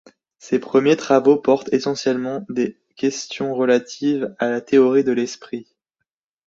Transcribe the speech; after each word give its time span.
Ses 0.39 0.57
premiers 0.57 0.95
travaux 0.97 1.37
portent 1.37 1.71
essentiellement 1.73 2.43
des 2.49 2.81
questions 2.95 3.53
relatives 3.53 4.33
à 4.39 4.49
la 4.49 4.59
théorie 4.59 5.03
de 5.03 5.11
l'esprit. 5.11 5.67